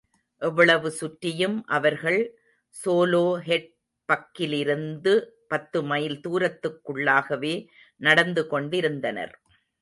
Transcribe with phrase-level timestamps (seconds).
[0.41, 2.35] எவ்வளவு சுற்றியும் அவர்கள்
[2.75, 5.13] ஸோலோஹெட்பக்கிலிருந்து
[5.49, 7.67] பத்துமைல் தூரத்திற்குள்ளாகவே
[8.01, 9.39] நடந்து கொண்டிருந்தனர்.